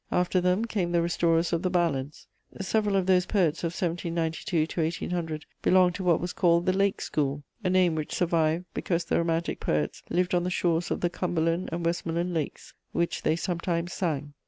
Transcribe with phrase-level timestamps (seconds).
[0.11, 2.25] After them came the restorers of the ballads.
[2.59, 6.99] Several of those poets of 1792 to 1800 belonged to what was called the "Lake
[7.01, 11.09] school," a name which survived, because the romantic poets lived on the shores of the
[11.11, 14.33] Cumberland and Westmoreland lakes, which they sometimes sang.